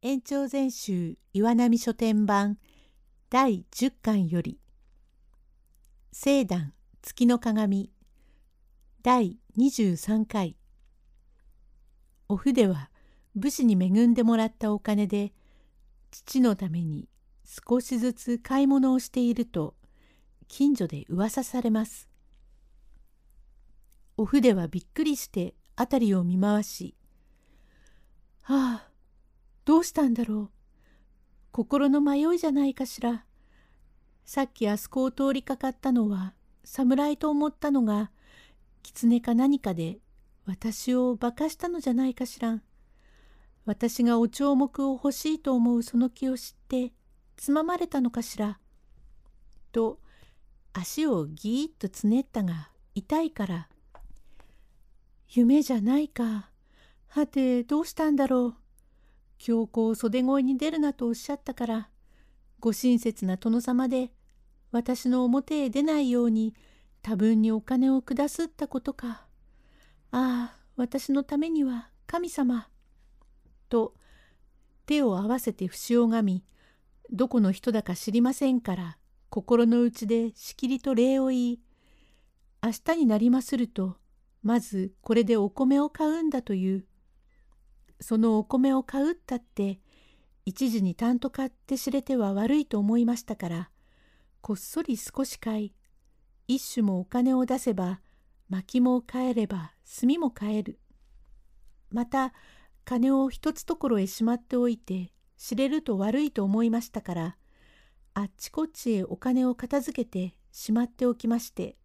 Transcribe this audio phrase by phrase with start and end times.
[0.00, 2.56] 延長全集岩波書店版
[3.30, 4.60] 第10巻より
[6.12, 6.72] 聖壇
[7.02, 7.90] 月の鏡
[9.02, 10.56] 第23回
[12.28, 12.90] お筆は
[13.34, 15.32] 武士に恵んでもらったお金で
[16.12, 17.08] 父のために
[17.44, 19.74] 少しずつ買い物をしていると
[20.46, 22.08] 近所で噂されます。
[24.16, 26.94] お筆はびっくりして辺りを見回し
[28.42, 28.87] 「はあ
[29.68, 30.50] どうしたんだろう？
[31.52, 33.26] 心の迷いじゃないかしら。
[34.24, 36.32] さっきあそこを通りかかったのは
[36.64, 38.10] 侍と思ったのが
[38.82, 39.98] 狐か何かで
[40.46, 42.62] 私を化かしたのじゃないかしら。
[43.66, 46.94] 私がお帳目を欲しいと思うその気を知って
[47.36, 48.58] つままれたのかしら。
[49.72, 50.00] と
[50.72, 53.68] 足をぎーっとつねったが痛いから。
[55.28, 56.48] 夢じゃないか。
[57.08, 58.54] はてどうしたんだろう？
[59.38, 61.88] 教皇袖越に出るなとおっしゃったから、
[62.60, 64.10] ご親切な殿様で、
[64.72, 66.54] 私の表へ出ないように
[67.02, 69.26] 多分にお金を下すったことか。
[70.10, 72.68] ああ、私のためには神様。
[73.68, 73.94] と、
[74.86, 76.44] 手を合わせて節をがみ、
[77.10, 78.98] どこの人だか知りませんから、
[79.30, 81.60] 心の内でしきりと礼を言い、
[82.62, 83.96] 明日になりますると、
[84.42, 86.84] まずこれでお米を買うんだという。
[88.00, 89.80] そのお米を買うったって
[90.46, 93.70] 一時にたんと買って知れては悪いと思いましたから
[94.40, 95.72] こっそり少し買い
[96.46, 98.00] 一種もお金を出せば
[98.48, 100.78] 薪も買えれば炭も買える。
[101.90, 102.32] また
[102.84, 107.36] 金を一つところへしまっておいて知れると悪いと思いましたから
[108.14, 111.76] あっちこっちへお金を片付けてしまっておきまして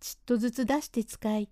[0.00, 1.50] ちっとずつ出して使い、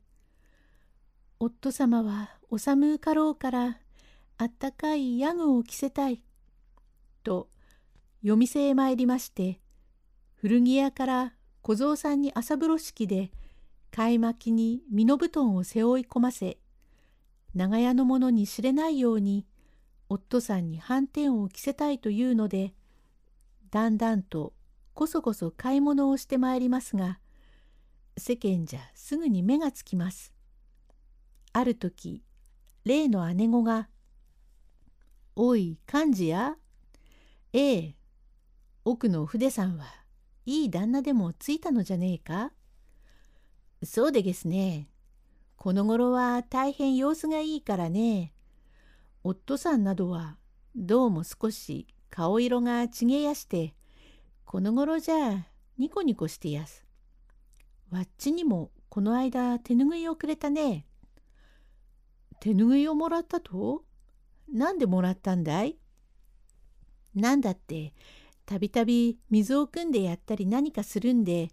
[1.41, 3.79] 夫様はお寒うかろうから
[4.39, 6.23] あったかいヤグを着せたい。
[7.25, 7.49] と
[8.23, 9.61] 夜店へ参りまして、
[10.35, 13.33] 古着屋から小僧さんに朝風呂敷で
[13.91, 16.59] 買い巻きに身の布団を背負い込ませ、
[17.55, 19.45] 長屋の者に知れないように
[20.09, 22.75] 夫さんに斑点を着せたいというので、
[23.73, 24.53] だんだんと
[24.95, 27.19] こそこそ買い物をしてまいりますが、
[28.17, 30.33] 世間じゃすぐに目がつきます。
[31.53, 32.23] ある時
[32.87, 33.89] 例の姉子が
[35.35, 36.57] 「おい幹事や？
[37.53, 37.97] ええ
[38.85, 39.87] 奥の筆さんは
[40.45, 42.53] いい旦那でもついたのじゃねえか?」
[43.83, 44.89] そうでげすね。
[45.57, 48.33] この頃は大変様子がいいからね。
[49.25, 50.39] 夫さんなどは
[50.77, 53.75] どうも少し顔色がちげやして
[54.45, 56.87] この頃じゃニコニコしてやす。
[57.91, 60.87] わっちにもこの間手ぬぐいをくれたね。
[62.41, 63.85] 手ぬぐいをもらったと？
[64.53, 65.77] なんでもらったんだい？
[67.15, 67.95] なんだって？
[68.45, 71.51] たびたび水を汲んでやったり何かするんで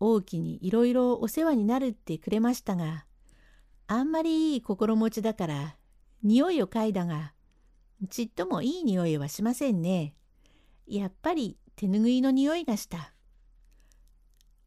[0.00, 3.04] 大きにいろいろお世話になるってくれましたが
[3.86, 5.76] あんまりいい心持ちだから
[6.22, 7.34] 匂いを嗅いだが
[8.08, 10.14] ちっともいい匂いはしませんね。
[10.86, 13.12] やっぱり手ぬぐいの匂いがした。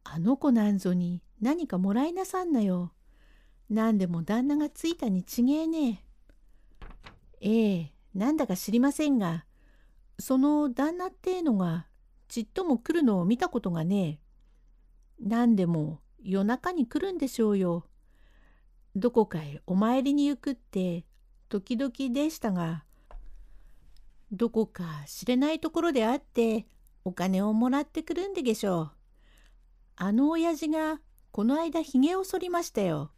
[0.04, 2.92] あの子なんぞに何かもらいなさんなよ。
[3.70, 6.02] 何でも旦那がついたにちげえね
[7.40, 7.48] え。
[7.50, 9.44] ええ、なんだか知りませんが、
[10.18, 11.86] その旦那ってえのが
[12.28, 14.18] ちっとも来るのを見たことがねえ。
[15.20, 17.86] 何でも夜中に来るんでしょうよ。
[18.96, 21.04] どこかへお参りに行くって
[21.48, 22.84] 時々でしたが、
[24.32, 26.66] どこか知れないところであって
[27.04, 28.90] お金をもらってくるんでげしょう。
[29.96, 31.00] あの親父が
[31.30, 33.10] この間ひげを剃りましたよ。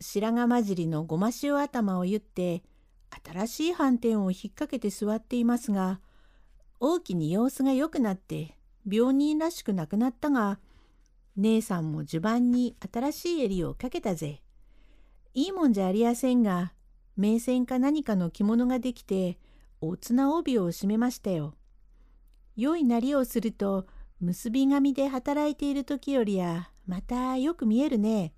[0.00, 2.62] 白髪混じりのごま塩頭を言って
[3.24, 6.00] 新しい斑点を引っ掛けて座っていますが
[6.78, 8.56] 大きに様子が良くなって
[8.90, 10.58] 病人らしくなくなったが
[11.36, 14.42] 姉さんも序盤に新しい襟をかけたぜ。
[15.32, 16.72] いいもんじゃありやせんが
[17.16, 19.38] 名線か何かの着物ができて
[19.80, 21.54] おつな帯を締めましたよ。
[22.56, 23.86] 良いなりをすると
[24.20, 28.34] 結び紙で働いている時よりやまたよく見えるね。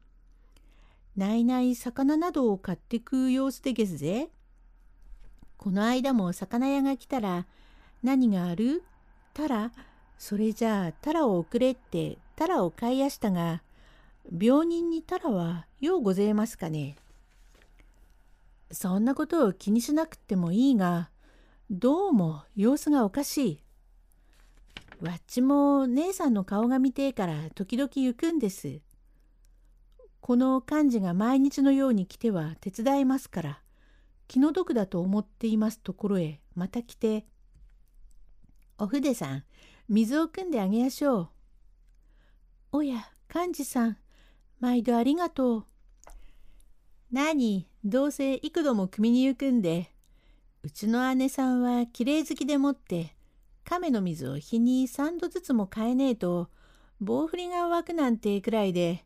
[1.17, 4.31] ないない魚などを買って食う様子でげすぜ。
[5.57, 7.47] この間も魚屋が来たら
[8.03, 8.83] 何がある？
[9.35, 9.73] たら
[10.19, 13.63] それじゃあタラを送れってタラを買いやしたが
[14.41, 16.97] 病人にタラはようごぜえますかね。
[18.71, 21.11] そんなことを気にしなくてもいいが
[21.71, 23.63] どうも様子がおかしい。
[25.01, 28.81] わっちも姉さんの顔が見てえから時々行くんです。
[30.23, 33.61] この幹事が毎日のように来ては手伝いますから
[34.29, 37.27] 気の毒だと思っていますところへまた来て
[38.79, 39.45] 「お筆さん
[39.89, 41.29] 水を汲んであげやしょう」
[42.71, 43.97] 「おや幹事さん
[44.61, 45.67] 毎度ありがとう」
[47.11, 49.91] 「何どうせ幾度も汲みに行くんで
[50.63, 53.17] うちの姉さんはきれい好きでもって
[53.65, 56.49] 亀の水を日に3度ずつも変えねえと
[57.01, 59.05] 棒振りが湧くなんてくらいで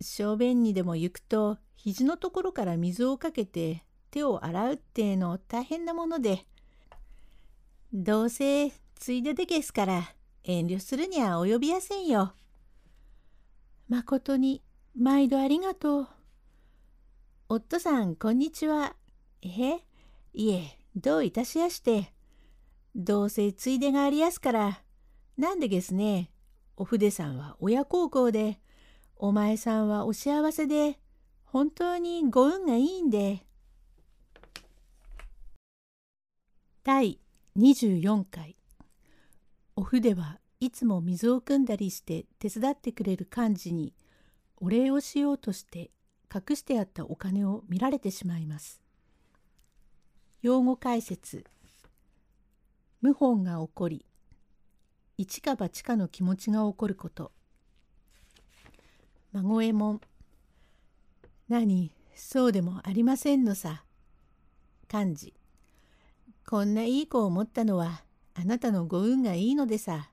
[0.00, 6.44] 小便にでも行くと肘のところから水をかけて手を洗うっての大変なもので
[7.92, 10.02] どうせついででけすから
[10.44, 12.34] 遠慮するには及びやせんよ。
[13.88, 14.62] まことに
[14.98, 16.08] 毎度ありがとう。
[17.48, 18.96] 夫さんこんにちは。
[19.42, 19.80] え
[20.34, 22.12] いえどういたしやして。
[22.94, 24.82] どうせついでがありやすから。
[25.36, 26.30] なんでですね。
[26.76, 28.58] お筆さんは親孝行で、
[29.18, 30.98] お前さんはお幸せで、
[31.46, 33.46] 本当にご運がいいんで。
[36.84, 37.18] 第
[37.56, 38.56] 24回
[39.74, 43.92] お筆はいつも水を汲んだりして手伝ってくれる幹事に
[44.58, 45.90] お礼をしようとして
[46.32, 48.82] 隠してあったお金を見られてしまいます。
[50.42, 51.44] 用語解説
[53.02, 54.04] 謀反が起こり
[55.16, 57.32] 一か八かの気持ちが起こること
[59.36, 60.00] 孫右衛門
[61.50, 61.92] 何？
[62.14, 63.84] そうでもありませんのさ。
[64.90, 65.34] 幹事。
[66.48, 68.02] こんないい子を持ったのは
[68.34, 70.08] あなたのご運がいいのでさ。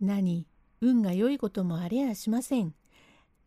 [0.00, 0.46] 何？
[0.80, 2.74] 運が良いこともありゃしません。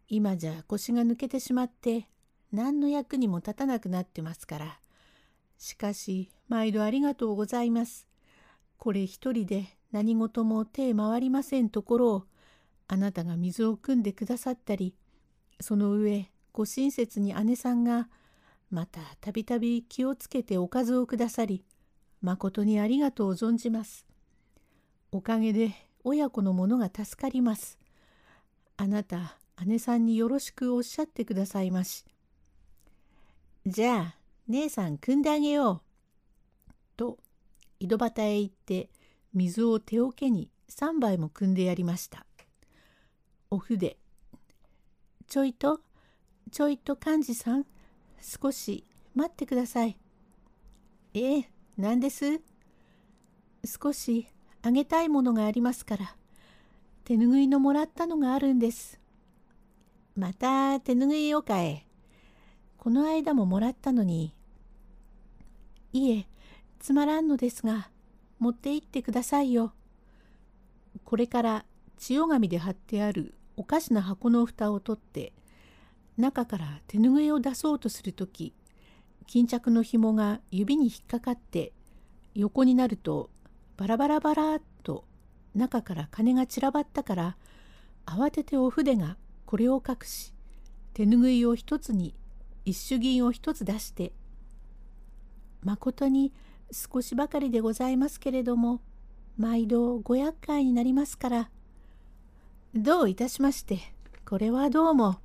[0.08, 2.08] 今じゃ腰が抜けてしまって
[2.52, 4.80] 何の役にも立たなくなってますから。
[5.58, 8.08] しかし毎度ありがとうございます。
[8.78, 12.26] これ一人で何事も手回りませんところを
[12.94, 14.94] あなたが水を汲んでくださったり
[15.60, 18.08] その上ご親切に姉さんが
[18.70, 21.66] またたびたび気をつけておかずをくださり
[22.22, 24.06] まことにありがとう存じます。
[25.12, 25.72] おかげで
[26.04, 27.80] 親子のものが助かります。
[28.78, 32.06] あなた姉さんによろしくおっしゃってくださいまし。
[33.66, 34.16] じゃあ
[34.48, 35.82] 姉さん汲んであげよ
[36.68, 36.72] う。
[36.96, 37.18] と
[37.80, 38.92] 井戸端へ行って
[39.34, 42.28] 水を手桶に3杯も汲んでやりました。
[43.54, 43.98] お筆
[45.28, 45.80] ちょいと
[46.52, 47.68] ちょいと幹事さん
[48.20, 48.84] 少し
[49.14, 49.96] 待ってください。
[51.14, 52.42] ええ何です？
[53.64, 54.28] 少し
[54.64, 56.16] あげたいものがありますから
[57.04, 59.00] 手ぬぐいのもらったのがあるんです。
[60.16, 61.86] また手ぬぐいをかえ。
[62.80, 64.34] この間ももらったのに。
[65.92, 66.26] いえ
[66.80, 67.92] つまらんのですが、
[68.40, 69.74] 持って行ってくださいよ。
[71.06, 71.66] これから
[72.00, 75.34] 千代紙で貼ってあるおかしな箱の蓋を取って、
[76.18, 78.54] 中から手ぬぐいを出そうとするとき、
[79.28, 81.74] 巾着の紐が指に引っかかって、
[82.36, 83.30] 横になると
[83.78, 85.06] バラバラバラっと
[85.56, 87.38] 中から金が散らばったから、
[88.06, 90.34] 慌ててお筆がこれを隠し、
[90.94, 92.14] 手ぬぐいを一つに
[92.66, 94.14] 一種銀を一つ出して、
[95.64, 96.34] まことに
[96.72, 98.82] 少しばかりでございますけれども
[99.38, 101.50] 毎度ご厄介になりますから
[102.76, 103.94] どういたしまして。
[104.26, 105.20] これはどうも。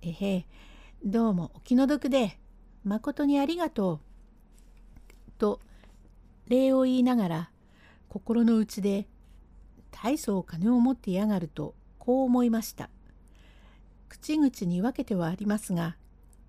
[0.00, 0.46] えへ。
[1.04, 2.38] どうもお気の毒で。
[2.82, 4.00] まことにありがとう」
[5.36, 5.60] と
[6.46, 7.50] 礼を言いながら
[8.08, 9.06] 心の内で
[9.90, 12.88] 大層金を持ってやがるとこう思いました。
[14.08, 15.98] 口々に分けてはありますが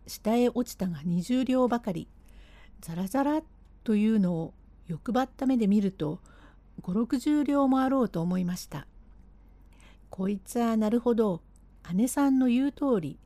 [0.08, 2.08] 下へ落ちたが20両ばかり。
[2.80, 3.42] ザラザラ
[3.84, 4.54] というのを
[4.88, 6.22] 欲張った目で見ると
[6.84, 8.88] 560両もあろうと思いました。
[10.10, 11.42] こいつはなるほど
[11.94, 13.18] 姉さんの言う通り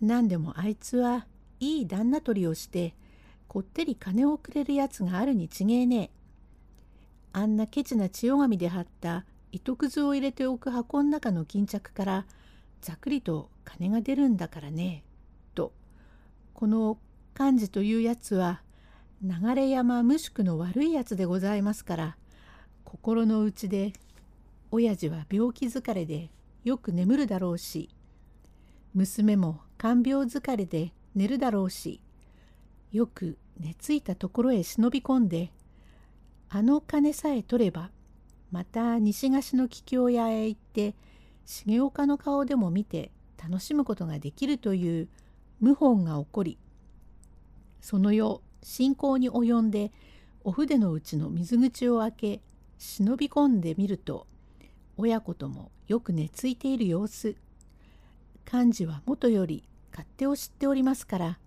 [0.00, 1.26] 何でもあいつは
[1.60, 2.94] いい旦那取りをして
[3.48, 6.10] こってり金をくれるやつがあるに違えねえ。
[7.32, 12.26] あんなケチな千代紙で貼った糸くずを入れておく箱の中の巾着から
[12.80, 15.04] ざくりと金が出るんだからね。
[15.54, 15.72] と
[16.52, 16.98] この
[17.38, 18.62] 幹事というやつは
[19.22, 22.16] 流山無宿の悪いやつでございますから
[22.84, 23.92] 心の内で
[24.76, 26.32] 親父は病気疲れで
[26.64, 27.90] よく眠るだろうし
[28.92, 32.00] 娘も看病疲れで寝るだろうし
[32.90, 35.52] よく寝ついたところへ忍び込んで
[36.48, 37.90] あの金さえ取れば
[38.50, 40.96] また西菓子の桔梗屋へ行って
[41.46, 45.08] 重岡の顔でも見て楽しむことができるという
[45.62, 46.58] 謀反が起こり
[47.80, 49.92] その夜信仰に及んで
[50.42, 52.40] お筆のうちの水口を開け
[52.76, 54.26] 忍び込んでみると
[54.96, 57.36] 親子ともよく寝ついている様子
[58.52, 61.38] 幹事はもとより勝手を知っておりますから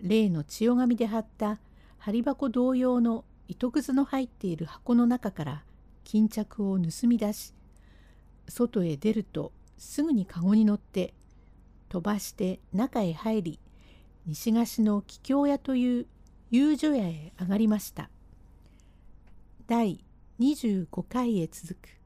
[0.00, 1.58] 例の千代紙で貼った
[1.98, 5.64] 針箱同様の糸くずの入っている箱の中から
[6.04, 7.54] 巾着を盗み出し
[8.48, 11.14] 外へ出るとすぐに籠に乗って
[11.88, 13.58] 飛ばして中へ入り
[14.26, 16.06] 西菓子の桔梗屋という
[16.50, 18.08] 遊女屋へ上がりました。
[19.66, 20.04] 第
[20.38, 22.01] 25回へ続く